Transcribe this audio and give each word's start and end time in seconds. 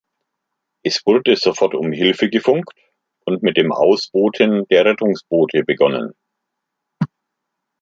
Es 0.83 1.05
wurde 1.05 1.35
sofort 1.35 1.75
um 1.75 1.91
Hilfe 1.91 2.27
gefunkt 2.27 2.71
und 3.25 3.43
mit 3.43 3.55
dem 3.55 3.71
Ausbooten 3.71 4.67
der 4.69 4.83
Rettungsboote 4.85 5.63
begonnen. 5.63 6.15